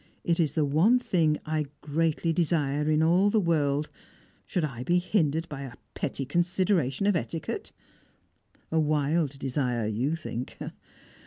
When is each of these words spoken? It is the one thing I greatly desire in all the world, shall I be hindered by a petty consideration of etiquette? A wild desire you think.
It 0.23 0.39
is 0.39 0.53
the 0.53 0.65
one 0.65 0.97
thing 0.97 1.39
I 1.45 1.67
greatly 1.81 2.33
desire 2.33 2.89
in 2.89 3.03
all 3.03 3.29
the 3.29 3.39
world, 3.39 3.87
shall 4.47 4.65
I 4.65 4.81
be 4.81 4.97
hindered 4.97 5.47
by 5.47 5.61
a 5.61 5.75
petty 5.93 6.25
consideration 6.25 7.05
of 7.05 7.15
etiquette? 7.15 7.71
A 8.71 8.79
wild 8.79 9.37
desire 9.37 9.85
you 9.85 10.15
think. 10.15 10.57